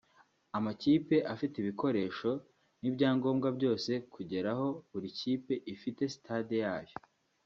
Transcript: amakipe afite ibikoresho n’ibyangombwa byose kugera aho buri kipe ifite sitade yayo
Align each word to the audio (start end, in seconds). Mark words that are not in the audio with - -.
amakipe 0.57 1.15
afite 1.33 1.55
ibikoresho 1.59 2.29
n’ibyangombwa 2.81 3.47
byose 3.57 3.91
kugera 4.13 4.47
aho 4.55 4.67
buri 4.91 5.09
kipe 5.19 5.53
ifite 5.73 6.01
sitade 6.13 6.55
yayo 6.65 6.95